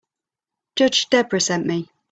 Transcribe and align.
Judge 0.75 1.09
Debra 1.11 1.39
sent 1.39 1.67
me. 1.67 1.87